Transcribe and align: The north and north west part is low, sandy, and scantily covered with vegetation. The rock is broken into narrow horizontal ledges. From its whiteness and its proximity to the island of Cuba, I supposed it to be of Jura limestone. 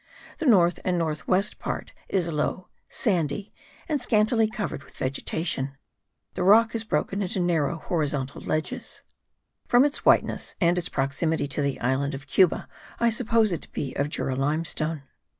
The 0.39 0.47
north 0.47 0.79
and 0.83 0.97
north 0.97 1.27
west 1.27 1.59
part 1.59 1.93
is 2.09 2.27
low, 2.33 2.69
sandy, 2.89 3.53
and 3.87 4.01
scantily 4.01 4.47
covered 4.47 4.81
with 4.83 4.97
vegetation. 4.97 5.77
The 6.33 6.41
rock 6.41 6.73
is 6.73 6.83
broken 6.83 7.21
into 7.21 7.39
narrow 7.39 7.75
horizontal 7.77 8.41
ledges. 8.41 9.03
From 9.67 9.85
its 9.85 10.03
whiteness 10.03 10.55
and 10.59 10.75
its 10.75 10.89
proximity 10.89 11.47
to 11.49 11.61
the 11.61 11.79
island 11.81 12.15
of 12.15 12.25
Cuba, 12.25 12.67
I 12.99 13.09
supposed 13.11 13.53
it 13.53 13.61
to 13.61 13.71
be 13.71 13.93
of 13.95 14.09
Jura 14.09 14.35
limestone. 14.35 15.03